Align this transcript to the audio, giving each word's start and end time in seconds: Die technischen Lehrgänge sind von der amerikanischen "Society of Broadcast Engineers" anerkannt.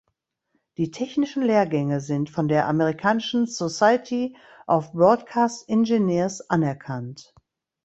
Die 0.77 0.89
technischen 0.89 1.43
Lehrgänge 1.43 1.99
sind 2.01 2.31
von 2.31 2.47
der 2.47 2.67
amerikanischen 2.67 3.45
"Society 3.45 4.35
of 4.65 4.91
Broadcast 4.93 5.69
Engineers" 5.69 6.41
anerkannt. 6.49 7.35